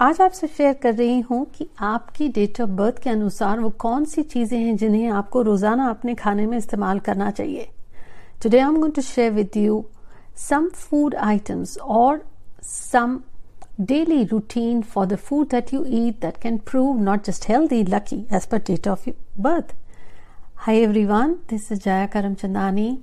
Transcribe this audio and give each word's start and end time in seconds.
आज 0.00 0.20
आपसे 0.20 0.46
शेयर 0.46 0.74
कर 0.82 0.94
रही 0.94 1.20
हूं 1.20 1.44
कि 1.54 1.66
आपकी 1.86 2.28
डेट 2.36 2.60
ऑफ 2.60 2.68
बर्थ 2.76 2.98
के 3.02 3.10
अनुसार 3.10 3.60
वो 3.60 3.70
कौन 3.84 4.04
सी 4.12 4.22
चीजें 4.34 4.58
हैं 4.58 4.76
जिन्हें 4.76 5.08
आपको 5.20 5.42
रोजाना 5.48 5.88
अपने 5.90 6.14
खाने 6.22 6.46
में 6.46 6.56
इस्तेमाल 6.58 6.98
करना 7.08 7.30
चाहिए 7.30 7.68
today 8.42 8.58
I 8.58 8.68
am 8.68 8.76
going 8.76 8.94
to 8.94 9.02
share 9.02 9.32
with 9.32 9.56
you 9.56 9.84
some 10.48 10.68
food 10.74 11.14
items 11.30 11.76
और 11.98 12.24
some 12.62 13.20
daily 13.88 14.24
routine 14.30 14.82
for 14.82 15.06
the 15.06 15.16
food 15.16 15.48
that 15.50 15.70
you 15.72 15.84
eat 15.98 16.20
that 16.20 16.38
can 16.40 16.58
prove 16.58 16.98
not 17.00 17.24
just 17.24 17.44
healthy, 17.44 17.82
lucky 17.82 18.26
as 18.30 18.46
per 18.46 18.58
date 18.58 18.86
of 18.86 19.06
birth. 19.38 19.72
Hi 20.56 20.74
everyone, 20.78 21.38
this 21.48 21.70
is 21.70 21.78
Jaya 21.78 22.08
Karamchandani. 22.08 23.00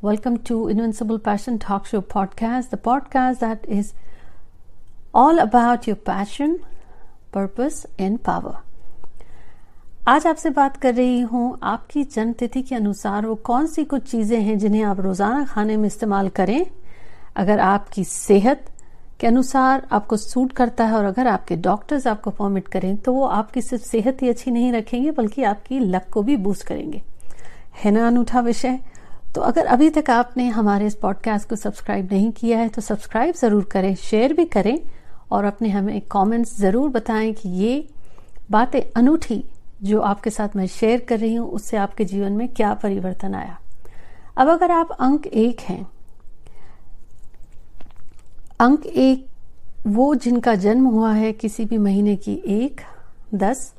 Welcome 0.00 0.38
to 0.50 0.68
Invincible 0.68 1.18
Passion 1.18 1.58
Talk 1.58 1.86
Show 1.86 2.00
podcast, 2.00 2.70
the 2.70 2.76
podcast 2.78 3.40
that 3.40 3.66
is 3.68 3.92
all 5.15 5.37
about 5.37 5.87
your 5.87 5.97
passion 6.05 6.53
purpose 7.33 7.85
and 7.99 8.17
power 8.19 8.57
आज 10.07 10.25
आपसे 10.27 10.49
बात 10.49 10.77
कर 10.77 10.93
रही 10.93 11.19
हूँ, 11.19 11.57
आपकी 11.63 12.03
जन्म 12.03 12.33
तिथि 12.33 12.61
के 12.61 12.75
अनुसार 12.75 13.25
वो 13.25 13.35
कौन 13.45 13.67
सी 13.67 13.83
कुछ 13.83 14.09
चीज़ें 14.11 14.39
हैं 14.39 14.57
जिन्हें 14.59 14.83
आप 14.83 14.99
रोज़ाना 14.99 15.43
खाने 15.45 15.77
में 15.77 15.85
इस्तेमाल 15.87 16.29
करें? 16.29 16.65
अगर 17.35 17.59
आपकी 17.59 18.03
सेहत 18.03 18.65
के 19.19 19.27
अनुसार 19.27 19.87
आपको 19.91 20.17
सूट 20.17 20.51
करता 20.53 20.85
है 20.85 20.93
और 20.93 21.05
अगर 21.05 21.27
आपके 21.27 21.55
डॉक्टर्स 21.57 22.07
आपको 22.07 22.31
परमिट 22.31 22.67
करें 22.67 22.95
तो 22.97 23.13
वो 23.13 23.25
आपकी 23.27 23.61
सिर्फ़ 23.61 23.83
सेहत 23.83 24.21
ही 24.21 24.29
अच्छी 24.29 24.51
नहीं 24.51 24.71
रखेंगे, 24.73 25.11
बल्कि 25.11 25.43
आपकी 25.43 25.79
लक 25.79 26.09
को 26.13 26.21
भी 26.23 26.35
बूस्ट 26.37 26.67
करेंगे। 26.67 27.01
है 27.83 27.91
ना, 27.91 28.07
अनूठा 28.07 28.39
विषय? 28.39 28.79
तो 29.35 29.41
अगर 29.41 29.65
अभी 29.67 29.89
तक 29.89 30.09
आपने 30.09 30.47
हमारे 30.49 30.85
इस 30.87 30.95
पॉडकास्ट 30.95 31.49
को 31.49 31.55
सब्सक्राइब 31.55 32.11
नहीं 32.11 32.31
किया 32.31 32.59
है 32.59 32.67
तो 32.69 32.81
सब्सक्राइब 32.81 33.35
ज़रूर 33.35 33.63
करें 33.71 33.93
शेयर 33.95 34.33
भी 34.33 34.45
करें 34.45 34.77
और 35.31 35.45
अपने 35.45 35.69
हमें 35.69 35.99
कमेंट्स 36.11 36.57
ज़रूर 36.59 36.89
बताएँ 36.89 37.31
कि 37.33 37.49
ये 37.49 37.87
बातें 38.51 38.81
अनूठी 38.95 39.43
जो 39.83 39.99
आपके 40.01 40.29
साथ 40.29 40.55
मैं 40.55 40.67
शेयर 40.67 40.99
कर 40.99 41.19
रही 41.19 41.35
हूँ, 41.35 41.49
उससे 41.49 41.77
आपके 41.77 42.05
जीवन 42.05 42.31
में 42.31 42.47
क्या 42.47 42.73
परिवर्तन 42.73 43.35
आया। 43.35 43.57
अब 44.37 44.49
अगर 44.49 44.71
आप 44.71 44.91
अंक 44.91 45.27
एक 45.27 45.59
हैं, 45.59 45.85
अंक 48.59 48.85
एक 48.85 49.25
वो 49.87 50.13
जिनका 50.15 50.55
जन्म 50.55 50.85
हुआ 50.85 51.11
है 51.13 51.31
किसी 51.33 51.65
भी 51.65 51.77
महीने 51.77 52.15
की 52.15 52.33
एक, 52.45 52.81
दस, 53.33 53.73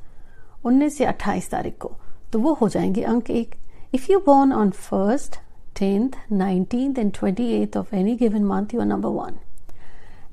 उन्नीस 0.64 1.00
या 1.00 1.08
अट्ठाईस 1.08 1.50
तारीख 1.50 1.78
को 1.80 1.92
तो 2.32 2.38
वो 2.38 2.52
हो 2.52 2.68
जाएँगे 2.68 3.02
अंक 3.04 3.30
एक। 3.30 3.54
If 3.94 4.10
you 4.12 4.18
born 4.26 4.52
on 4.52 4.70
first 4.70 5.36
tenth 5.78 6.10
nineteen 6.32 6.94
and 6.98 7.12
twenty 7.12 7.46
eight 7.52 7.76
of 7.76 7.94
any 7.94 8.14
given 8.16 8.44
month 8.44 8.74
you 8.74 8.80
are 8.80 8.86
number 8.86 9.08
one 9.10 9.38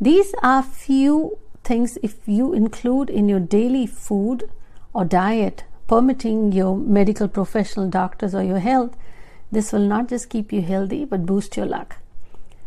These 0.03 0.33
are 0.43 0.61
few 0.61 1.37
things 1.63 1.97
if 2.03 2.27
you 2.27 2.53
include 2.53 3.09
in 3.09 3.29
your 3.29 3.39
daily 3.39 3.85
food 3.85 4.49
or 4.93 5.05
diet, 5.05 5.63
permitting 5.87 6.51
your 6.51 6.75
medical 6.75 7.29
professional 7.29 7.89
doctors 7.89 8.35
or 8.35 8.43
your 8.43 8.59
health, 8.59 8.97
this 9.51 9.71
will 9.71 9.87
not 9.87 10.09
just 10.09 10.29
keep 10.29 10.51
you 10.51 10.61
healthy 10.61 11.05
but 11.05 11.25
boost 11.25 11.55
your 11.55 11.67
luck. 11.67 11.95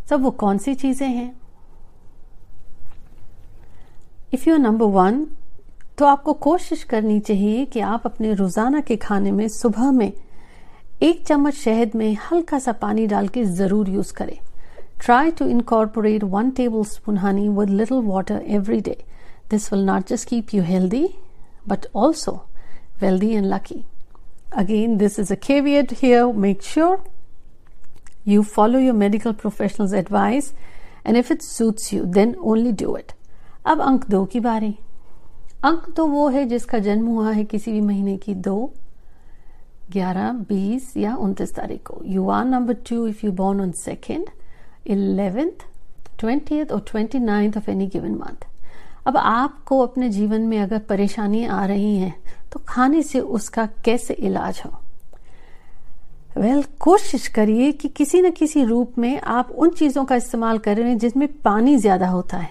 So 0.09 0.19
वो 0.19 0.31
कौन 0.31 0.59
सी 0.59 0.75
चीज़ें 0.75 1.09
हैं 1.09 1.35
you 4.47 4.55
are 4.55 4.61
number 4.61 4.87
one 4.97 5.25
तो 5.99 6.05
आपको 6.07 6.33
कोशिश 6.49 6.83
करनी 6.85 7.19
चाहिए 7.21 7.65
कि 7.65 7.81
आप 7.81 8.03
अपने 8.07 8.33
रोज़ाना 8.35 8.81
के 8.89 8.97
खाने 8.97 9.31
में 9.33 9.47
सुबह 9.49 9.91
में 9.93 10.13
एक 11.03 11.25
चम्मच 11.27 11.55
शहद 11.55 11.95
में 11.97 12.17
हल्का 12.31 12.59
सा 12.59 12.73
पानी 12.83 13.07
डाल 13.07 13.29
के 13.29 13.45
ज़रूर 13.45 13.89
यूज़ 13.91 14.13
करें 14.15 14.39
Try 15.00 15.32
to 15.32 15.48
incorporate 15.48 16.24
one 16.24 16.54
tablespoon 16.54 17.18
honey 17.18 17.50
with 17.50 17.70
little 17.70 18.02
water 18.02 18.44
every 18.46 18.82
day. 18.82 18.98
This 19.50 19.72
will 19.72 19.84
not 19.84 20.06
just 20.06 20.28
keep 20.28 20.54
you 20.54 20.62
healthy, 20.62 21.20
but 21.66 21.88
also 21.94 22.44
wealthy 23.02 23.36
and 23.36 23.50
lucky. 23.50 23.86
Again, 24.52 24.98
this 24.98 25.18
is 25.18 25.32
a 25.32 25.36
caveat 25.36 25.92
here. 25.92 26.32
Make 26.32 26.62
sure 26.62 27.04
you 28.26 28.44
follow 28.44 28.80
your 28.80 28.94
medical 28.94 29.34
professional's 29.34 29.94
advice 29.94 30.54
and 31.04 31.18
if 31.18 31.32
it 31.32 31.42
suits 31.42 31.92
you, 31.92 32.06
then 32.06 32.36
only 32.40 32.72
do 32.72 32.96
it. 32.96 33.14
अब 33.66 33.82
अंक 33.82 34.06
दो 34.10 34.24
की 34.26 34.40
बारी 34.40 34.76
अंक 35.64 35.94
तो 35.96 36.06
वो 36.08 36.28
है 36.30 36.46
जिसका 36.50 36.80
जन्म 36.86 37.08
हुआ 37.08 37.32
है 37.32 37.44
किसी 37.46 37.72
भी 37.72 37.82
महीने 37.82 38.16
की 38.18 38.34
दो 38.48 38.58
ग्यारह 39.92 40.32
बीस 40.50 40.96
या 40.98 41.16
उनतीस 41.16 41.54
तारीख 41.56 41.82
को 41.88 42.02
you 42.06 42.30
are 42.30 42.46
number 42.46 42.74
two 42.90 43.06
if 43.08 43.24
you 43.24 43.32
born 43.42 43.62
on 43.62 43.72
second 43.72 44.30
eleventh 44.87 45.67
twenty 46.21 46.63
और 46.63 46.81
twenty 46.91 47.19
ninth 47.19 47.57
of 47.57 47.71
any 47.71 47.87
given 47.87 48.15
month 48.15 48.47
अब 49.07 49.17
आपको 49.17 49.79
अपने 49.81 50.09
जीवन 50.09 50.43
में 50.43 50.59
अगर 50.61 50.79
परेशानियाँ 50.89 51.61
आ 51.61 51.65
रही 51.67 51.97
हैं 51.97 52.15
तो 52.53 52.61
खाने 52.69 53.03
से 53.03 53.21
उसका 53.21 53.67
कैसे 53.85 54.15
इलाज 54.15 54.63
हो? 54.65 54.71
वेल 56.37 56.55
well, 56.55 56.69
कोशिश 56.81 57.27
करिए 57.29 57.71
कि 57.73 57.89
किसी 57.89 58.21
न 58.23 58.31
किसी 58.31 58.65
रूप 58.65 58.99
में 58.99 59.21
आप 59.21 59.51
उन 59.51 59.71
चीज़ों 59.71 60.05
का 60.05 60.17
इस्तेमाल 60.17 60.59
कर 60.59 60.77
रहे 60.77 60.89
हैं 60.89 60.99
जिसमें 60.99 61.29
पानी 61.43 61.77
ज़्यादा 61.77 62.09
होता 62.09 62.37
है। 62.37 62.51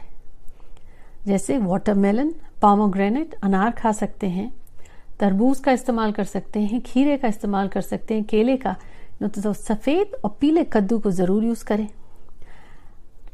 जैसे 1.27 1.57
वाटरमेलन 1.57 2.33
पामोग्रेनेट 2.61 3.35
अनार 3.43 3.71
खा 3.71 3.91
सकते 3.91 4.27
हैं 4.27 4.51
तरबूज 5.19 5.59
का 5.59 5.71
इस्तेमाल 5.71 6.11
कर 6.11 6.23
सकते 6.23 6.59
हैं 6.61 6.81
खीरे 6.81 7.17
का 7.17 7.27
इस्तेमाल 7.27 7.67
कर 7.67 7.81
सकते 7.81 8.13
हैं 8.13 8.23
केले 8.23 8.57
का। 8.57 8.75
तो 9.23 9.53
सफ़ेद 9.53 10.15
और 10.23 10.35
पीले 10.41 10.63
कद्दू 10.63 10.99
को 10.99 11.11
ज़रूर 11.11 11.43
यूज़ 11.43 11.63
करें। 11.65 11.87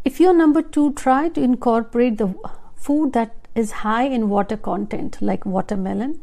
If 0.05 0.21
you're 0.21 0.37
number 0.37 0.62
two, 0.62 0.93
try 0.93 1.28
to 1.31 1.43
incorporate 1.43 2.19
the 2.19 2.34
food 2.77 3.12
that 3.15 3.34
is 3.55 3.72
high 3.72 4.05
in 4.05 4.28
water 4.28 4.56
content, 4.56 5.19
like 5.21 5.44
watermelon, 5.44 6.21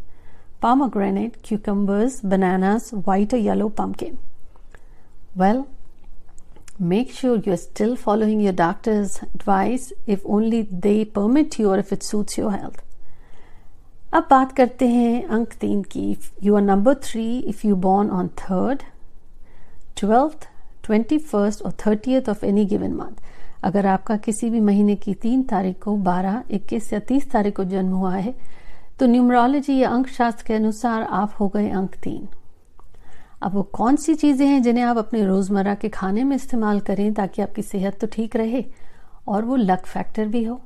pomegranate, 0.61 1.41
cucumbers, 1.43 2.21
bananas, 2.21 2.91
white 2.91 3.33
or 3.33 3.37
yellow 3.37 3.69
pumpkin. 3.69 4.17
Well, 5.35 5.67
make 6.79 7.11
sure 7.11 7.37
you're 7.37 7.57
still 7.57 7.95
following 7.95 8.39
your 8.39 8.53
doctor's 8.53 9.21
advice 9.23 9.91
if 10.07 10.21
only 10.25 10.61
they 10.61 11.05
permit 11.05 11.59
you 11.59 11.69
or 11.69 11.77
if 11.77 11.91
it 11.91 12.03
suits 12.03 12.37
your 12.37 12.51
health. 12.51 12.81
अब 14.13 14.27
बात 14.29 14.51
करते 14.55 14.87
हैं 14.87 15.23
अंक 15.35 15.53
तीन 15.61 15.81
की 15.91 16.17
you 16.43 16.55
are 16.55 16.61
number 16.61 16.95
three 17.03 17.25
if 17.51 17.63
you 17.65 17.75
born 17.85 18.09
on 18.17 18.27
third 18.41 18.83
twelfth 19.97 20.47
twenty 20.83 21.17
first 21.17 21.61
और 21.65 21.71
thirtieth 21.85 22.29
of 22.29 22.43
any 22.43 22.65
given 22.73 22.93
month 22.95 23.21
अगर 23.64 23.86
आपका 23.86 24.16
किसी 24.16 24.50
भी 24.50 24.60
महीने 24.60 24.94
की 24.96 25.14
तीन 25.14 25.42
तारीख 25.42 25.82
को, 25.82 25.96
बारह, 25.96 26.42
इक्कीस 26.50 26.92
या 26.92 26.98
तीस 27.00 27.30
तारीख 27.30 27.56
को 27.56 27.64
जन्म 27.64 27.92
हुआ 27.92 28.14
है 28.16 28.34
तो 28.98 29.06
न्यूमरोलॉजी 29.06 29.76
या 29.78 29.88
अंक 29.90 30.08
शास्त्र 30.08 30.44
के 30.46 30.54
अनुसार 30.54 31.02
आप 31.02 31.34
हो 31.40 31.48
गए 31.48 31.68
अंक 31.70 31.94
तीन। 32.02 32.28
अब 33.42 33.54
वो 33.54 33.62
कौन 33.72 33.96
सी 33.96 34.14
चीज़ें 34.14 34.46
हैं 34.46 34.62
जिन्हें 34.62 34.84
आप 34.84 34.98
अपने 34.98 35.24
रोज़मर्रा 35.26 35.74
के 35.74 35.88
खाने 35.88 36.24
में 36.24 36.34
इस्तेमाल 36.36 36.80
करें 36.80 37.12
ताकि 37.14 37.42
आपकी 37.42 37.62
सेहत 37.62 37.98
तो 38.00 38.06
ठीक 38.12 38.36
रहे 38.36 38.64
और 39.28 39.44
वो 39.44 39.56
लक 39.56 39.86
फैक्टर 39.86 40.26
भी 40.28 40.44
हो? 40.44 40.60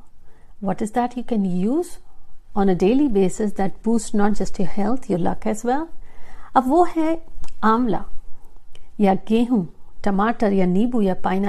What 0.65 0.83
is 0.83 0.93
that 0.95 1.17
you 1.19 1.25
can 1.29 1.45
use 1.47 1.89
on 2.59 2.71
a 2.71 2.75
daily 2.79 3.09
basis 3.09 3.57
that 3.57 3.75
boost 3.85 4.15
not 4.15 4.33
just 4.35 4.61
your 4.61 4.69
health 4.73 5.11
your 5.11 5.21
luck 5.21 5.47
as 5.47 5.63
well 5.67 5.87
अब 6.57 6.69
वो 6.69 6.83
है 6.97 7.21
आंवला 7.65 8.05
या 9.01 9.15
गेहूँ, 9.29 9.67
टमाटर 10.05 10.53
या 10.53 10.67
नींबू 10.67 11.01
या 11.01 11.15
पाइन 11.25 11.45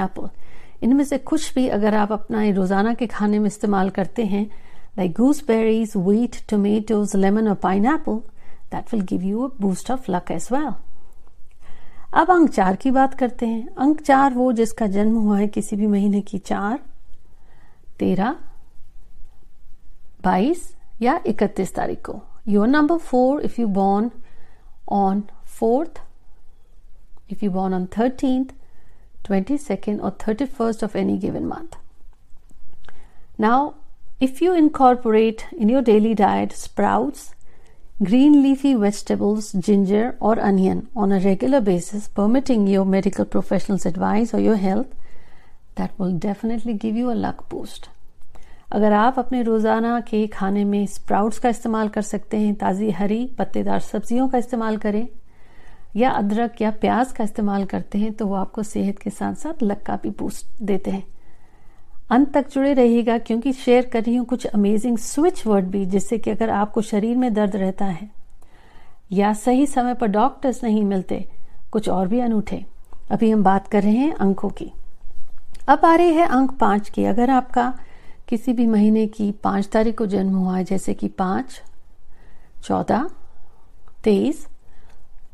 इनमें 0.83 1.03
से 1.03 1.17
कुछ 1.17 1.53
भी 1.55 1.67
अगर 1.69 1.95
आप 1.95 2.11
अपना 2.11 2.43
रोज़ाना 2.51 2.93
के 2.93 3.07
खाने 3.07 3.39
में 3.39 3.47
इस्तेमाल 3.47 3.89
करते 3.89 4.25
हैं 4.25 4.45
like 4.97 5.13
gooseberries 5.47 5.93
wheat 5.97 6.35
tomatoes 6.49 7.15
lemon 7.15 7.47
और 7.47 7.55
pine 7.63 7.83
that 7.97 8.93
will 8.93 9.03
give 9.03 9.23
you 9.23 9.47
a 9.47 9.51
boost 9.61 9.91
of 9.91 10.11
luck 10.11 10.31
as 10.31 10.47
well 10.51 10.73
अब 12.13 12.31
अंक 12.31 12.49
चार 12.49 12.75
की 12.75 12.91
बात 12.91 13.13
करते 13.13 13.45
हैं। 13.45 13.67
अंक 13.75 14.01
चार 14.01 14.33
वो 14.33 14.51
जिसका 14.53 14.87
जन्म 14.87 15.15
हुआ 15.17 15.37
है 15.37 15.47
किसी 15.47 15.75
भी 15.75 15.87
महीने 15.87 16.19
की 16.21 16.37
चार, 16.39 16.79
तेरह, 17.99 18.35
बाईस 20.23 20.75
या 21.01 21.19
इकतीस 21.27 21.73
तारीख 21.75 22.01
को। 22.05 22.19
Your 22.47 22.67
number 22.67 22.97
four 22.97 23.41
if 23.41 23.59
you 23.61 23.67
born 23.69 24.11
on 24.91 25.23
fourth 25.59 26.01
if 27.31 27.43
you 27.45 27.51
born 27.51 27.73
on 27.73 27.85
thirteenth 27.97 28.53
22nd 29.23 30.03
or 30.03 30.11
31st 30.11 30.83
of 30.83 30.95
any 30.95 31.17
given 31.17 31.47
month. 31.47 31.75
Now, 33.37 33.75
if 34.19 34.41
you 34.41 34.53
incorporate 34.53 35.45
in 35.57 35.69
your 35.69 35.81
daily 35.81 36.13
diet 36.13 36.51
sprouts, 36.53 37.33
green 38.01 38.41
leafy 38.43 38.73
vegetables, 38.73 39.51
ginger, 39.53 40.15
or 40.19 40.39
onion 40.39 40.87
on 40.95 41.11
a 41.11 41.19
regular 41.19 41.61
basis, 41.61 42.07
permitting 42.07 42.67
your 42.67 42.85
medical 42.85 43.25
professional's 43.25 43.85
advice 43.85 44.33
or 44.33 44.39
your 44.39 44.57
health, 44.57 44.87
that 45.75 45.91
will 45.97 46.11
definitely 46.11 46.73
give 46.73 46.95
you 46.95 47.11
a 47.11 47.19
luck 47.25 47.49
boost. 47.49 47.89
अगर 48.71 48.93
आप 48.93 49.17
अपने 49.19 49.41
रोज़ाना 49.43 49.99
के 50.01 50.25
खाने 50.27 50.63
में 50.65 50.85
sprouts 50.87 51.39
का 51.39 51.49
इस्तेमाल 51.49 51.89
कर 51.95 52.01
सकते 52.01 52.37
हैं 52.37 52.53
ताज़ी 52.61 52.89
हरी 52.99 53.25
पत्तेदार 53.37 53.79
सब्जियों 53.79 54.27
का 54.29 54.37
इस्तेमाल 54.37 54.77
करें 54.77 55.07
या 55.95 56.09
अदरक 56.09 56.61
या 56.61 56.71
प्याज 56.71 57.11
का 57.11 57.23
इस्तेमाल 57.23 57.65
करते 57.65 57.97
हैं 57.97 58.11
तो 58.13 58.27
वो 58.27 58.35
आपको 58.35 58.63
सेहत 58.63 58.99
के 58.99 59.09
साथ 59.09 59.33
साथ 59.33 59.63
लक 59.63 59.81
का 59.81 59.95
भी 59.95 60.09
बूस्ट 60.09 60.61
देते 60.61 60.91
हैं। 60.91 61.03
अंत 62.11 62.33
तक 62.33 62.49
जुड़े 62.49 62.73
रहिएगा, 62.73 63.17
क्योंकि 63.17 63.53
शेयर 63.53 63.85
कर 63.85 64.03
रही 64.03 64.15
हूँ 64.15 64.25
कुछ 64.25 64.45
अमेजिंग 64.45 64.97
स्विच 64.97 65.45
वर्ड 65.47 65.65
भी, 65.65 65.85
जिससे 65.85 66.17
कि 66.17 66.31
अगर 66.31 66.49
आपको 66.49 66.81
शरीर 66.81 67.17
में 67.17 67.33
दर्द 67.33 67.55
रहता 67.55 67.85
है, 67.85 68.09
या 69.11 69.33
सही 69.33 69.65
समय 69.67 69.93
पर 69.93 70.07
डॉक्टर्स 70.07 70.63
नहीं 70.63 70.83
मिलते, 70.83 71.25
कुछ 71.71 71.89
और 71.89 72.07
भी 72.07 72.19
अनूठे। 72.19 72.65
अभी 73.11 73.31
हम 73.31 73.43
बात 73.43 73.67
कर 73.67 73.83
रहे 73.83 73.93
हैं 73.93 74.13
अंकों 74.13 74.49
की। 74.49 74.71
अब 75.67 75.85
आ 75.85 75.93
रही 75.95 76.13
है 76.13 76.27
अंक 76.27 76.51
पाँच 76.51 76.89
की। 76.89 77.05
अगर 77.05 77.29
आपका 77.29 77.73
किसी 78.27 78.53
भी 78.53 78.65
महीने 78.67 79.05
की 79.07 79.31
पाँच 79.43 79.67
तारीख 79.67 79.97
को 79.97 80.05
जन्म 80.05 80.35
हुआ 80.35 80.57
है, 80.57 80.63
जैसे 80.63 80.93
कि 80.93 81.07
पाँच, 81.07 81.61
चौदह, 82.63 83.09
तेईस 84.03 84.47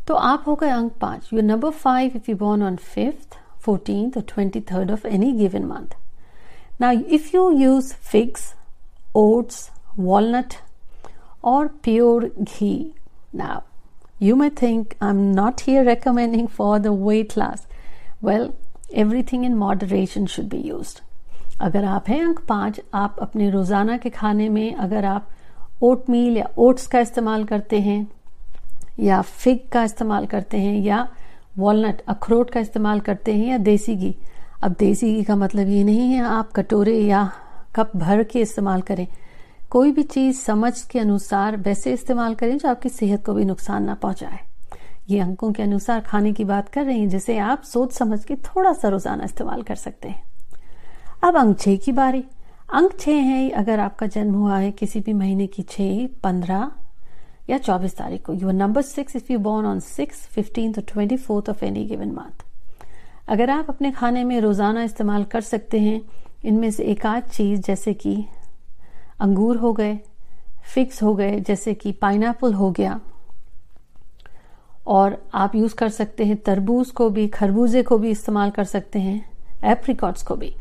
तो 0.09 0.15
आप 0.25 0.44
हो 0.47 0.56
गए 0.56 0.69
अंक 0.69 0.91
पाँच 1.01 1.29
you 1.33 1.41
number 1.41 1.71
five 1.77 2.11
if 2.15 2.29
you 2.31 2.35
born 2.38 2.63
on 2.63 2.75
fifth 2.85 3.38
fourteen 3.61 4.11
और 4.17 4.23
twenty 4.27 4.61
third 4.71 4.91
of 4.91 5.07
any 5.07 5.31
given 5.38 5.65
month 5.65 5.95
now 6.81 7.00
if 7.09 7.29
you 7.35 7.50
use 7.59 7.94
figs 8.11 8.53
oats 9.17 9.69
walnut 10.00 10.53
और 11.44 11.67
pure 11.83 12.31
ghee 12.41 12.75
now 13.35 13.59
You 14.21 14.35
may 14.35 14.50
think 14.50 14.97
I'm 15.00 15.31
not 15.31 15.61
here 15.61 15.81
recommending 15.85 16.47
for 16.50 16.77
the 16.77 16.91
weight 16.91 17.38
loss. 17.38 17.61
Well, 18.21 18.53
everything 18.94 19.45
in 19.45 19.56
moderation 19.57 20.25
should 20.27 20.50
be 20.50 20.59
used. 20.69 21.00
अगर 21.61 21.85
आप 21.85 22.09
हैं 22.09 22.21
अंक 22.23 22.39
पाँच 22.39 22.79
आप 22.94 23.15
अपने 23.21 23.50
रोज़ाना 23.50 23.97
के 23.97 24.09
खाने 24.09 24.47
में 24.50 24.75
अगर 24.75 25.06
आप 25.06 25.29
ओट 25.83 26.09
मील 26.09 26.38
या 26.38 26.50
ओट्स 26.57 26.88
का 26.88 27.00
इस्तेमाल 27.00 27.44
करते 27.45 27.79
हैं 27.81 28.07
या 28.99 29.21
फिग 29.21 29.59
का 29.71 29.83
इस्तेमाल 29.83 30.25
करते 30.25 30.57
हैं 30.57 30.79
या 30.81 31.07
वॉलनट 31.57 32.01
अखरोट 32.07 32.49
का 32.49 32.59
इस्तेमाल 32.59 32.99
करते 32.99 33.33
हैं 33.33 33.47
या 33.47 33.57
देसी 33.57 33.95
घी। 33.95 34.15
अब 34.63 34.75
देसी 34.79 35.13
घी 35.13 35.23
का 35.23 35.35
मतलब 35.35 35.67
ये 35.67 35.83
नहीं 35.83 36.11
है, 36.11 36.21
आप 36.21 36.51
कटोरे 36.51 36.97
या 36.99 37.31
कप 37.75 37.91
भर 37.95 38.23
के 38.23 38.41
इस्तेमाल 38.41 38.81
करें। 38.81 39.07
कोई 39.69 39.91
भी 39.91 40.03
चीज़ 40.03 40.37
समझ 40.37 40.81
के 40.81 40.99
अनुसार 40.99 41.57
वैसे 41.57 41.93
इस्तेमाल 41.93 42.35
करें 42.35 42.57
जो 42.57 42.69
आपकी 42.69 42.89
सेहत 42.89 43.25
को 43.25 43.33
भी 43.33 43.45
नुकसान 43.45 43.83
ना 43.83 43.93
पहुँचाए। 43.93 44.39
ये 45.09 45.19
अंकों 45.19 45.51
के 45.51 45.63
अनुसार 45.63 45.99
खाने 45.99 46.31
की 46.33 46.43
बात 46.43 46.69
कर 46.69 46.85
रही 46.85 46.99
हैं, 46.99 47.09
जिसे 47.09 47.37
आप 47.37 47.63
सोच 47.63 47.93
समझ 47.93 48.23
के 48.23 48.35
थोड़ा 48.35 48.73
सा 48.73 48.87
रोज़ाना 48.87 49.23
इस्तेमाल 49.23 49.61
कर 49.61 49.75
सकते 49.75 50.09
हैं। 50.09 50.23
अब 51.23 51.37
अंक 51.37 51.59
छह 51.59 51.75
की 51.75 51.91
बारी। 51.91 52.23
अंक 52.73 52.99
छह 52.99 53.11
है, 53.11 53.49
अगर 53.49 53.79
आपका 53.79 54.07
जन्म 54.07 54.33
हुआ 54.33 54.57
है 54.57 54.71
किसी 54.71 54.99
भी 54.99 55.13
महीने 55.13 55.47
की 55.47 55.61
छह, 55.61 56.07
पंद्रह 56.23 56.71
या 57.49 57.57
चौबीस 57.57 57.97
तारीख 57.97 58.25
को। 58.25 58.33
You 58.33 58.51
number 58.53 58.81
six 58.83 59.15
if 59.15 59.31
you 59.31 59.39
born 59.39 59.65
on 59.65 59.79
six 59.81 60.25
fifteen 60.27 60.73
और 60.77 60.83
twenty 60.83 61.17
fourth 61.17 61.49
of 61.49 61.63
any 61.65 61.85
given 61.85 62.11
month 62.11 62.45
अगर 63.27 63.49
आप 63.49 63.69
अपने 63.69 63.91
खाने 63.91 64.23
में 64.23 64.39
रोज़ाना 64.41 64.83
इस्तेमाल 64.83 65.23
कर 65.23 65.41
सकते 65.41 65.79
हैं, 65.79 66.01
इनमें 66.45 66.69
से 66.71 66.83
एक 66.83 67.05
आध 67.05 67.23
चीज़ 67.25 67.61
जैसे 67.61 67.93
कि 67.95 68.15
अंगूर 69.21 69.57
हो 69.57 69.73
गए 69.73 69.99
फिक्स 70.73 71.01
हो 71.03 71.13
गए, 71.15 71.39
जैसे 71.39 71.73
कि 71.73 71.91
पाइन 71.91 72.23
हो 72.53 72.69
गया, 72.71 72.99
और 74.87 75.17
आप 75.35 75.55
यूज़ 75.55 75.75
कर 75.75 75.89
सकते 75.89 76.25
हैं 76.25 76.37
तरबूज 76.37 76.91
को 76.91 77.09
भी, 77.09 77.27
खरबूजे 77.29 77.83
को 77.83 77.97
भी 77.97 78.11
इस्तेमाल 78.11 78.49
कर 78.51 78.63
सकते 78.65 78.99
हैं 78.99 79.71
एप्रिकॉट्स 79.71 80.23
को 80.23 80.35
भी। 80.35 80.53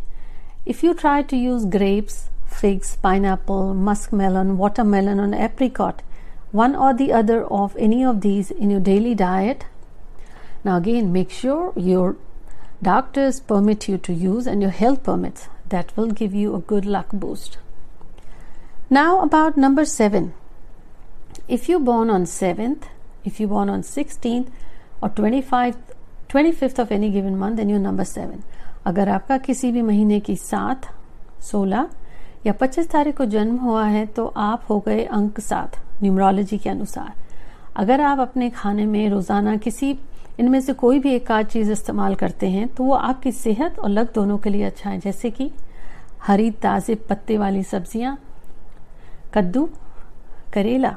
If 0.69 0.85
you 0.87 0.93
try 0.93 1.23
to 1.23 1.37
use 1.37 1.67
grapes 1.69 2.23
figs 2.51 2.97
pineapple 3.25 3.73
muskmelon 4.15 4.51
watermelon 4.85 5.21
और 5.21 5.35
apricot 5.37 6.03
one 6.52 6.76
or 6.76 6.94
the 6.94 7.12
other 7.12 7.44
of 7.46 7.76
any 7.78 8.04
of 8.04 8.22
these 8.22 8.52
in 8.52 8.70
your 8.70 8.80
daily 8.80 9.16
diet. 9.16 9.66
Now, 10.64 10.78
again, 10.78 11.12
make 11.12 11.32
sure 11.32 11.74
your 11.76 12.16
doctors 12.82 13.40
permit 13.40 13.88
you 13.88 13.98
to 13.98 14.14
use 14.14 14.46
and 14.46 14.62
your 14.62 14.72
health 14.72 15.04
permits. 15.04 15.48
That 15.70 15.96
will 15.98 16.12
give 16.12 16.34
you 16.36 16.56
a 16.56 16.60
good 16.60 16.86
luck 16.86 17.08
boost. 17.12 17.58
Now 18.90 19.22
about 19.22 19.58
number 19.58 19.86
7. 19.86 20.34
If 21.48 21.68
you 21.68 21.80
born 21.80 22.10
on 22.12 22.26
7th, 22.26 22.84
if 23.26 23.40
you 23.40 23.48
born 23.48 23.70
on 23.70 23.82
16th 23.82 24.50
or 25.02 25.10
25th, 25.10 25.96
25th 26.30 26.78
of 26.78 26.92
any 26.92 27.10
given 27.10 27.38
month 27.38 27.58
then 27.58 27.70
you're 27.70 27.80
number 27.80 28.06
7. 28.06 28.44
अगर 28.86 29.10
आपका 29.10 29.38
किसी 29.38 29.72
भी 29.72 29.82
महीने 29.82 30.20
की 30.20 30.36
सात 30.36 30.86
सोलह 31.42 31.90
या 32.46 32.54
पच्चीस 32.62 32.90
तारीख 32.92 33.18
को 33.18 33.26
जन्म 33.34 33.58
हुआ 33.58 33.86
है 33.88 34.06
तो 34.16 34.26
आप 34.38 34.66
हो 34.70 34.80
गए 34.88 35.04
अंक 35.20 35.40
सात 35.40 35.78
न्यूमरोलॉजी 36.03 36.59
के 36.59 36.71
अनुसार। 36.71 37.13
अगर 37.77 38.01
आप 38.01 38.19
अपने 38.21 38.51
खाने 38.51 38.87
में 38.87 39.09
रोज़ाना 39.11 39.57
किसी, 39.59 39.97
इनमें 40.41 40.61
से 40.61 40.73
कोई 40.75 40.99
भी 40.99 41.15
एक 41.15 41.31
आध 41.33 41.47
चीज़ 41.47 41.71
इस्तेमाल 41.73 42.15
करते 42.15 42.49
हैं 42.51 42.67
तो 42.69 42.85
वो 42.85 42.95
आपकी 42.95 43.33
सेहत 43.33 43.79
और 43.79 43.89
लग 43.91 44.13
दोनों 44.15 44.39
के 44.39 44.51
लिए 44.51 44.65
अच्छा 44.65 44.91
है। 44.91 44.99
जैसे 45.01 45.31
कि 45.31 45.51
हरी 46.23 46.51
ताजे 46.53 46.95
पत्ते 47.09 47.39
वाली 47.39 47.63
सब्ज़ियाँ, 47.65 48.17
कद्दू, 49.35 49.69
करेला, 50.53 50.97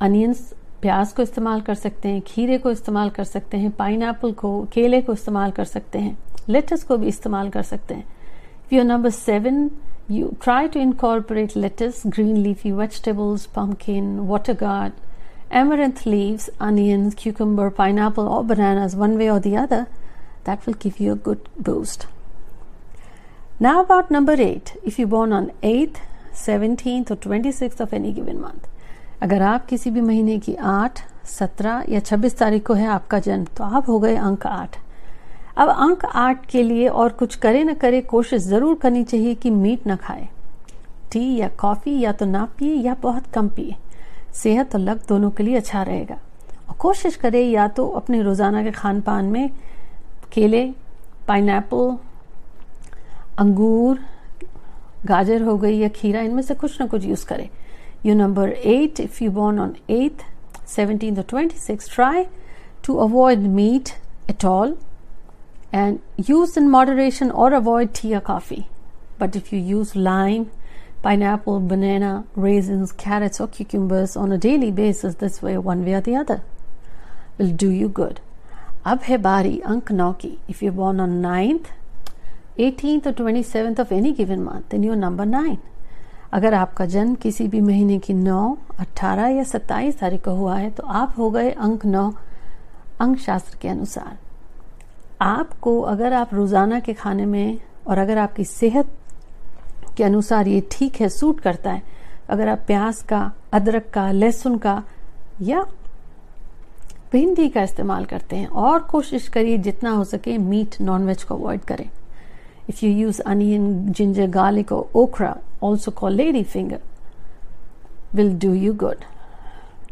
अनियंस, 0.00 0.52
प्याज 0.82 1.12
को 1.12 1.22
इस्तेमाल 1.22 1.60
कर 1.60 1.74
सकते 1.74 2.08
हैं, 2.08 2.20
खीरे 2.20 2.58
को 2.58 2.70
इस्तेमाल 2.70 3.10
कर 3.10 3.24
सकते 3.24 3.56
हैं 3.56 3.70
पाइन 3.72 4.12
को, 4.14 4.62
केले 4.72 5.00
को 5.02 5.12
इस्तेमाल 5.12 5.50
कर 5.50 5.64
सकते 5.66 5.98
हैं, 5.98 6.16
लेटस 6.48 6.84
को 6.84 6.96
भी 6.96 7.08
इस्तेमाल 7.08 7.48
कर 7.50 7.62
सकते 7.64 7.94
हैं। 7.94 8.84
Number 8.84 9.10
seven 9.10 9.68
you 10.07 10.35
try 10.39 10.67
to 10.67 10.79
incorporate 10.79 11.55
lettuce, 11.55 12.03
green 12.03 12.43
leafy 12.43 12.71
vegetables, 12.71 13.47
pumpkin, 13.47 14.27
water 14.27 14.53
gourd, 14.53 14.93
amaranth 15.51 16.05
leaves, 16.05 16.49
onions, 16.59 17.15
cucumber, 17.15 17.69
pineapple, 17.69 18.27
or 18.27 18.43
bananas, 18.43 18.95
one 18.95 19.17
way 19.17 19.29
or 19.29 19.39
the 19.39 19.55
other. 19.55 19.87
That 20.43 20.65
will 20.65 20.73
give 20.73 20.99
you 20.99 21.13
a 21.13 21.15
good 21.15 21.47
boost. 21.57 22.07
Now 23.59 23.81
about 23.81 24.11
number 24.11 24.33
8. 24.33 24.75
If 24.83 24.99
you're 24.99 25.07
born 25.07 25.31
on 25.31 25.51
8th, 25.61 25.97
17th 26.33 27.11
or 27.11 27.15
26th 27.15 27.79
of 27.79 27.93
any 27.93 28.11
given 28.11 28.41
month. 28.41 28.67
अगर 29.21 29.41
आप 29.41 29.65
किसी 29.65 29.89
भी 29.91 30.01
महीने 30.01 30.37
की 30.39 30.55
8, 30.69 31.01
17 31.25 31.89
या 31.89 31.99
26 31.99 32.37
तारीख 32.37 32.65
को 32.67 32.73
है 32.73 32.87
आपका 32.87 33.19
जन्म 33.27 33.45
तो 33.57 33.63
आप 33.63 33.89
हो 33.89 33.99
गए 33.99 34.15
अंक 34.15 34.47
8 34.47 34.75
अब 35.58 35.68
अंक 35.68 36.04
आठ 36.06 36.44
के 36.46 36.62
लिए 36.62 36.88
और 36.88 37.12
कुछ 37.12 37.34
करे 37.36 37.62
न 37.64 37.74
करे 37.74 38.00
कोशिश 38.00 38.42
ज़रूर 38.42 38.74
करनी 38.82 39.04
चाहिए 39.04 39.34
कि 39.34 39.50
मीट 39.50 39.86
न 39.88 39.96
खाए। 39.96 40.28
टी 41.12 41.34
या 41.36 41.48
कॉफ़ी 41.58 41.98
या 42.00 42.12
तो 42.12 42.26
ना 42.26 42.44
पिए 42.58 42.74
या 42.74 42.94
बहुत 43.02 43.26
कम 43.34 43.48
पिए। 43.48 43.76
सेहत 44.34 44.74
और 44.74 44.80
लग 44.80 45.00
दोनों 45.08 45.30
के 45.30 45.42
लिए 45.42 45.56
अच्छा 45.56 45.82
रहेगा। 45.82 46.14
और 46.68 46.76
कोशिश 46.78 47.16
करें 47.16 47.42
या 47.42 47.66
तो 47.68 47.86
अपने 47.96 48.22
रोज़ाना 48.22 48.62
के 48.62 48.70
खान 48.70 49.00
पान 49.00 49.24
में 49.24 49.50
केले 50.32 50.64
पाइन 51.28 51.48
अंगूर, 53.38 53.98
गाजर 55.06 55.42
हो 55.42 55.56
गई 55.58 55.78
या 55.78 55.88
खीरा, 55.88 56.20
इनमें 56.20 56.42
से 56.42 56.54
कुछ 56.54 56.80
ना 56.80 56.86
कुछ 56.86 57.04
यूज़ 57.04 57.24
करें। 57.26 57.48
You 58.06 58.14
number 58.14 58.48
eight, 58.48 59.00
if 59.00 59.22
you 59.24 59.30
born 59.30 59.58
on 59.58 59.74
eight, 59.90 60.22
seventeen 60.66 61.22
twenty 61.22 61.58
six, 61.58 61.94
try 61.94 62.24
to 62.86 62.96
avoid 62.96 63.38
meat 63.40 63.88
at 64.30 64.44
all. 64.44 64.76
and 65.71 66.01
use 66.17 66.55
in 66.55 66.69
moderation 66.69 67.31
or 67.31 67.53
avoid 67.53 67.93
tea 67.93 68.15
or 68.15 68.21
coffee. 68.21 68.67
But 69.19 69.35
if 69.35 69.51
you 69.51 69.59
use 69.59 69.95
lime, 69.95 70.51
pineapple, 71.01 71.59
banana, 71.61 72.25
raisins, 72.35 72.91
carrots, 72.93 73.41
or 73.41 73.47
cucumbers 73.47 74.15
on 74.15 74.31
a 74.31 74.37
daily 74.37 74.71
basis, 74.71 75.15
this 75.15 75.41
way, 75.41 75.57
one 75.57 75.83
way 75.85 75.93
or 75.93 76.01
the 76.01 76.15
other, 76.15 76.41
will 77.37 77.51
do 77.51 77.69
you 77.71 77.89
good. 77.89 78.19
अब 78.85 78.99
है 79.03 79.17
बारी 79.17 79.59
अंक 79.65 79.91
नौ 79.91 80.11
की 80.21 80.37
if 80.49 80.63
you 80.63 80.71
born 80.71 80.99
on 81.01 81.09
ninth 81.25 81.67
eighteenth 82.61 83.01
और 83.07 83.13
twenty 83.13 83.43
seventh 83.43 83.79
of 83.79 83.91
any 83.93 84.11
given 84.13 84.39
month 84.43 84.71
then 84.71 84.83
you 84.83 84.93
number 84.93 85.25
nine 85.25 85.57
अगर 86.33 86.53
आपका 86.53 86.85
जन्म 86.95 87.13
किसी 87.23 87.47
भी 87.47 87.61
महीने 87.61 87.97
की 87.99 88.13
नौ 88.13 88.41
अट्ठारह 88.79 89.27
या 89.37 89.43
सत्ताईस 89.53 89.99
तारीख 89.99 90.23
को 90.23 90.31
हुआ 90.35 90.57
है 90.57 90.69
तो 90.77 90.83
आप 91.01 91.13
हो 91.17 91.29
गए 91.31 91.51
अंक 91.51 91.85
नौ 91.85 92.09
अंक 93.01 93.17
शास्त्र 93.19 93.57
के 93.61 93.67
अनुसार 93.67 94.17
आपको 95.22 95.80
अगर 95.92 96.12
आप 96.12 96.34
रोज़ाना 96.34 96.80
के 96.80 96.94
खाने 96.94 97.26
में 97.26 97.58
और 97.86 97.98
अगर 97.98 98.18
आपकी 98.18 98.44
सेहत 98.44 98.90
के 99.96 100.04
अनुसार 100.04 100.48
ये 100.48 100.62
ठीक 100.72 101.00
है 101.00 101.08
सूट 101.08 101.40
करता 101.40 101.72
है 101.72 101.82
अगर 102.30 102.48
आप 102.48 102.64
प्याज 102.66 103.02
का 103.08 103.30
अदरक 103.52 103.90
का 103.94 104.10
लहसुन 104.12 104.58
का 104.58 104.82
या 105.42 105.64
भिंडी 107.12 107.48
का 107.48 107.62
इस्तेमाल 107.62 108.04
करते 108.04 108.36
हैं 108.36 108.48
और 108.64 108.78
कोशिश 108.90 109.28
करिए 109.28 109.58
जितना 109.68 109.90
हो 109.90 110.04
सके 110.04 110.38
मीट 110.38 110.80
नॉनवेज 110.80 111.22
को 111.22 111.34
अवॉइड 111.34 111.60
करें 111.60 111.88
If 112.68 112.82
you 112.82 112.90
use 112.90 113.20
onion, 113.24 113.94
ginger, 113.94 114.26
garlic, 114.26 114.70
or 114.70 114.88
okra, 114.94 115.40
also 115.60 115.90
called 115.90 116.18
ladyfinger, 116.18 116.80
will 118.12 118.34
do 118.34 118.52
you 118.52 118.74
good. 118.74 119.06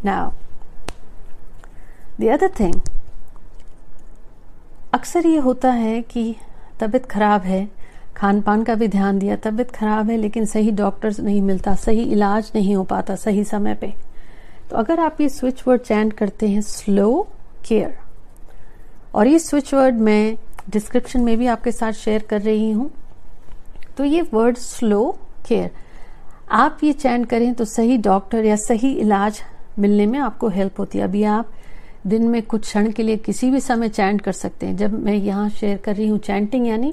Now, 0.03 0.35
the 2.19 2.31
other 2.31 2.49
thing, 2.51 2.83
अक्सर 4.95 5.27
ये 5.27 5.39
होता 5.39 5.71
है 5.73 6.01
कि 6.03 6.35
तबीयत 6.81 7.07
खराब 7.07 7.43
है 7.43 7.69
खान 8.17 8.41
पान 8.41 8.63
का 8.65 8.75
भी 8.75 8.89
ध्यान 8.89 9.19
दिया, 9.19 9.37
तबीयत 9.37 9.71
खराब 9.71 10.11
है, 10.11 10.17
लेकिन 10.17 10.45
सही 10.47 10.71
डॉक्टर्स 10.73 11.21
नहीं 11.21 11.41
मिलता, 11.43 11.75
सही 11.75 12.03
इलाज 12.03 12.51
नहीं 12.55 12.75
हो 12.77 12.85
पाता, 12.85 13.15
सही 13.17 13.45
समय 13.45 13.75
पे। 13.75 13.93
तो 14.71 14.77
अगर 14.77 15.01
आप 15.01 15.21
ये 15.21 15.29
स्विच 15.29 15.63
वर्ड 15.69 15.81
चैंट 15.83 16.13
करते 16.13 16.49
हैं 16.49 16.61
स्लो 16.63 17.27
केयर 17.69 17.97
और 19.15 19.27
ये 19.27 19.39
स्विच 19.39 19.73
वर्ड 19.75 19.99
मैं 20.01 20.37
डिस्क्रिप्शन 20.71 21.21
में 21.21 21.37
भी 21.39 21.47
आपके 21.47 21.73
साथ 21.73 21.93
शेयर 21.95 22.23
कर 22.31 22.41
रही 22.43 22.71
हूँ 22.71 22.91
तो 23.97 24.05
ये 24.05 24.23
वर्ड 24.33 24.57
स्लो 24.59 25.05
केयर 25.49 25.71
आप 26.53 26.79
ये 26.85 26.93
चैंट 26.93 27.27
करें 27.29 27.53
तो 27.55 27.65
सही 27.65 27.97
डॉक्टर 27.99 28.45
या 28.45 28.57
सही 28.57 28.93
इलाज 28.95 29.41
मिलने 29.79 30.07
में 30.07 30.19
आपको 30.19 30.49
हेल्प 30.49 30.79
होती 30.81 30.99
है। 30.99 31.05
अभी 31.05 31.23
आप 31.25 31.51
दिन 32.07 32.29
में 32.29 32.43
कुछ 32.43 32.63
क्षण 32.63 32.91
के 32.93 33.03
लिए 33.03 33.17
किसी 33.19 33.51
भी 33.51 33.61
समय 33.61 33.89
चैंट 33.89 34.21
कर 34.21 34.33
सकते 34.35 34.67
हैं। 34.67 34.77
जब 34.77 34.93
मैं 35.05 35.15
यहाँ 35.15 35.49
शेयर 35.51 35.77
कर 35.77 35.97
रही 35.97 36.07
हूँ 36.09 36.19
चैंटिंग, 36.21 36.67
यानी 36.67 36.93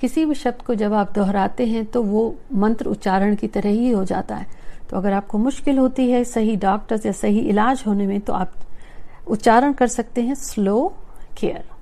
किसी 0.00 0.24
भी 0.24 0.34
शब्द 0.34 0.62
को 0.62 0.74
जब 0.74 0.92
आप 0.94 1.12
दोहराते 1.14 1.66
हैं 1.66 1.84
तो 1.86 2.02
वो 2.02 2.34
मंत्र 2.54 2.86
उच्चारण 2.86 3.34
की 3.34 3.46
तरह 3.48 3.70
ही 3.70 3.90
हो 3.90 4.04
जाता 4.04 4.36
है। 4.36 4.46
तो 4.90 4.96
अगर 4.96 5.12
आपको 5.12 5.38
मुश्किल 5.38 5.78
होती 5.78 6.10
है 6.10 6.24
सही 6.24 6.56
डॉक्टर्स 6.56 7.06
या 7.06 7.12
सही 7.12 7.40
इलाज 7.40 7.82
होने 7.86 8.06
में 8.06 8.20
तो 8.20 8.32
आप 8.32 8.52
उच्चारण 9.28 9.72
कर 9.72 9.86
सकते 9.88 10.22
हैं 10.22 10.34
स्लो 10.34 10.92
केयर 11.38 11.72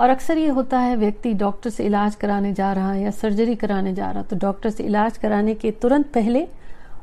और 0.00 0.10
अक्सर 0.10 0.38
ये 0.38 0.48
होता 0.48 0.78
है, 0.78 0.96
व्यक्ति 0.96 1.32
डॉक्टर 1.34 1.70
से 1.70 1.84
इलाज 1.84 2.14
कराने 2.14 2.52
जा 2.52 2.72
रहा 2.72 2.92
है 2.92 3.02
या 3.02 3.10
सर्जरी 3.12 3.54
कराने 3.54 3.92
जा 3.94 4.10
रहा 4.10 4.20
है 4.20 4.26
तो 4.28 4.36
डॉक्टर 4.36 4.70
से 4.70 4.84
इलाज 4.84 5.18
कराने 5.18 5.54
के 5.54 5.70
तुरंत 5.72 6.06
पहले 6.06 6.46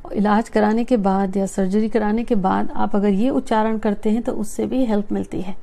इलाज 0.05 0.49
कराने 0.49 0.83
के 0.83 0.97
बाद 0.97 1.37
या 1.37 1.45
सर्जरी 1.45 1.89
कराने 1.89 2.23
के 2.23 2.35
बाद 2.37 2.71
आप 2.75 2.95
अगर 2.95 3.09
ये 3.09 3.29
उच्चारण 3.31 3.77
करते 3.77 4.09
हैं 4.09 4.21
तो 4.21 4.31
उससे 4.33 4.65
भी 4.65 4.85
हेल्प 4.85 5.11
मिलती 5.11 5.41
है। 5.41 5.55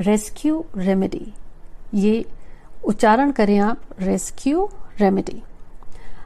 रेस्क्यू 0.00 0.64
रेमेडी 0.76 1.32
ये 1.94 2.24
उच्चारण 2.84 3.30
करें 3.32 3.58
आप 3.60 3.80
रेस्क्यू 4.00 4.68
रेमेडी 5.00 5.42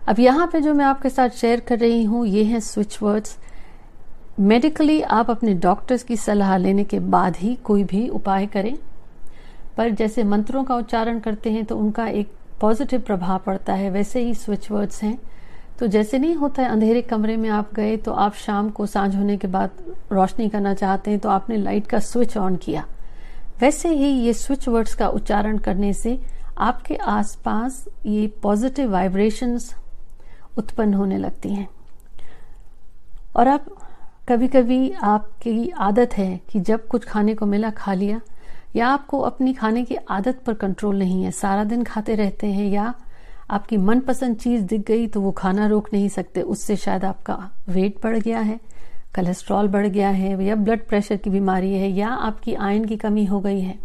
अब 0.08 0.20
यहाँ 0.20 0.46
पे 0.46 0.60
जो 0.60 0.74
मैं 0.74 0.84
आपके 0.84 1.08
साथ 1.10 1.28
शेयर 1.30 1.60
कर 1.60 1.78
रही 1.78 2.02
हूँ, 2.04 2.26
ये 2.26 2.44
हैं 2.44 2.60
स्विच 2.60 2.98
वर्ड्स 3.02 3.36
मेडिकली 4.40 5.00
आप 5.02 5.30
अपने 5.30 5.54
डॉक्टर्स 5.56 6.02
की 6.02 6.16
सलाह 6.16 6.56
लेने 6.56 6.84
के 6.84 6.98
बाद 6.98 7.36
ही 7.36 7.54
कोई 7.64 7.84
भी 7.84 8.08
उपाय 8.10 8.46
करें। 8.46 8.76
पर 9.76 9.90
जैसे 9.90 10.24
मंत्रों 10.24 10.64
का 10.64 10.76
उच्चारण 10.76 11.20
करते 11.20 11.50
हैं 11.50 11.64
तो 11.64 11.76
उनका 11.76 12.06
एक 12.08 12.32
पॉजिटिव 12.60 13.00
प्रभाव 13.00 13.38
पड़ता 13.46 13.72
है, 13.72 13.90
वैसे 13.90 14.20
ही 14.20 14.34
स्विच 14.34 14.70
वर्ड्स 14.70 15.02
हैं। 15.02 15.18
तो 15.78 15.86
जैसे 15.86 16.18
नहीं 16.18 16.34
होता 16.34 16.62
है, 16.62 16.68
अंधेरे 16.68 17.02
कमरे 17.02 17.36
में 17.36 17.48
आप 17.50 17.72
गए 17.74 17.96
तो 17.96 18.12
आप 18.12 18.34
शाम 18.36 18.68
को 18.70 18.86
साँझ 18.86 19.14
होने 19.16 19.36
के 19.36 19.48
बाद 19.48 19.70
रोशनी 20.12 20.48
करना 20.48 20.74
चाहते 20.74 21.10
हैं 21.10 21.20
तो 21.20 21.28
आपने 21.28 21.56
लाइट 21.56 21.86
का 21.86 21.98
स्विच 21.98 22.36
ऑन 22.36 22.56
किया। 22.56 22.84
वैसे 23.60 23.88
ही 23.88 24.08
ये 24.20 24.32
स्विच 24.32 24.68
वर्ड्स 24.68 24.94
का 24.94 25.08
उच्चारण 25.08 25.58
करने 25.58 25.92
से 25.92 26.18
आपके 26.58 26.96
आसपास 26.96 27.84
ये 28.06 28.26
पॉजिटिव 28.42 28.90
वाइब्रेशंस 28.92 29.74
उत्पन्न 30.56 30.94
होने 30.94 31.18
लगती 31.18 31.54
हैं। 31.54 31.68
और 33.36 33.48
आप 33.48 33.64
कभी 34.28 34.48
कभी 34.48 34.90
आपकी 35.02 35.68
आदत 35.70 36.16
है 36.16 36.40
कि 36.48 36.60
जब 36.60 36.86
कुछ 36.86 37.04
खाने 37.04 37.34
को 37.34 37.46
मिला, 37.46 37.70
खा 37.70 37.94
लिया, 37.94 38.20
या 38.76 38.88
आपको 38.88 39.18
अपनी 39.20 39.52
खाने 39.52 39.82
की 39.84 39.96
आदत 40.10 40.40
पर 40.46 40.54
कंट्रोल 40.54 40.98
नहीं 40.98 41.22
है, 41.24 41.30
सारा 41.30 41.64
दिन 41.64 41.82
खाते 41.82 42.14
रहते 42.14 42.46
हैं, 42.46 42.70
या 42.70 42.94
आपकी 43.50 43.76
मनपसंद 43.76 44.36
चीज़ 44.36 44.62
दिख 44.62 44.86
गई 44.86 45.06
तो 45.06 45.20
वो 45.20 45.30
खाना 45.32 45.66
रोक 45.66 45.88
नहीं 45.92 46.08
सकते, 46.08 46.42
उससे 46.42 46.76
शायद 46.76 47.04
आपका 47.04 47.34
वेट 47.68 47.96
बढ़ 48.02 48.18
गया 48.18 48.40
है 48.40 48.56
कोलेस्ट्रॉल 49.14 49.68
बढ़ 49.68 49.86
गया 49.86 50.08
है, 50.10 50.44
या 50.44 50.54
ब्लड 50.54 50.86
प्रेशर 50.88 51.16
की 51.16 51.30
बीमारी 51.30 51.72
है, 51.72 51.90
या 51.90 52.08
आपकी 52.08 52.54
आयन 52.54 52.84
की 52.84 52.96
कमी 52.96 53.24
हो 53.24 53.40
गई 53.40 53.60
है। 53.60 53.78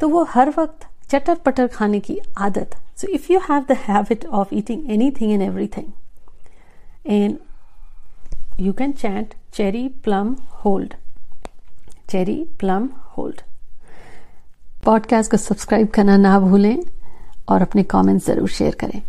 तो 0.00 0.08
वो 0.08 0.22
हर 0.24 0.50
वक्त 0.58 0.86
चटर 1.10 1.34
पटर 1.34 1.66
खाने 1.66 2.00
की 2.00 2.18
आदत। 2.38 2.76
So 2.96 3.08
if 3.08 3.32
you 3.32 3.38
have 3.40 3.64
the 3.68 3.76
habit 3.78 4.26
of 4.26 4.54
eating 4.54 4.90
anything 5.10 5.32
and 5.32 5.42
everything 5.66 5.92
and 7.06 7.38
you 8.60 8.72
can 8.72 8.92
chat 8.92 9.34
cherry 9.54 9.86
plum 10.04 10.34
hold 10.64 10.94
cherry 12.10 12.44
plum 12.58 12.88
hold 13.16 13.40
podcast 14.84 15.30
को 15.30 15.36
सब्सक्राइब 15.36 15.88
करना 15.88 16.16
ना 16.16 16.38
भूलें। 16.40 16.78
और 17.48 17.62
अपने 17.62 17.82
कमेंट्स 17.82 18.26
ज़रूर 18.26 18.48
शेयर 18.48 18.74
करें। 18.80 19.00